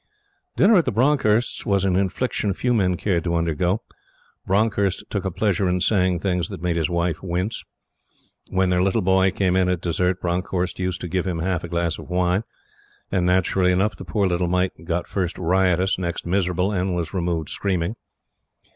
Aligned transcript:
Dinner 0.57 0.77
at 0.77 0.85
the 0.85 0.91
Bronckhorst's 0.91 1.63
was 1.63 1.85
an 1.85 1.95
infliction 1.95 2.53
few 2.53 2.73
men 2.73 2.97
cared 2.97 3.23
to 3.25 3.35
undergo. 3.35 3.83
Bronckhorst 4.47 5.03
took 5.11 5.25
a 5.25 5.29
pleasure 5.29 5.69
in 5.69 5.79
saying 5.79 6.17
things 6.17 6.47
that 6.47 6.59
made 6.63 6.75
his 6.75 6.89
wife 6.89 7.21
wince. 7.21 7.63
When 8.49 8.71
their 8.71 8.81
little 8.81 9.03
boy 9.03 9.29
came 9.29 9.55
in 9.55 9.69
at 9.69 9.79
dessert, 9.79 10.19
Bronckhorst 10.19 10.79
used 10.79 11.01
to 11.01 11.07
give 11.07 11.27
him 11.27 11.37
half 11.37 11.63
a 11.63 11.67
glass 11.69 11.99
of 11.99 12.09
wine, 12.09 12.43
and 13.11 13.27
naturally 13.27 13.71
enough, 13.71 13.95
the 13.95 14.03
poor 14.03 14.25
little 14.25 14.47
mite 14.47 14.73
got 14.85 15.05
first 15.05 15.37
riotous, 15.37 15.99
next 15.99 16.25
miserable, 16.25 16.71
and 16.71 16.95
was 16.95 17.13
removed 17.13 17.49
screaming. 17.49 17.95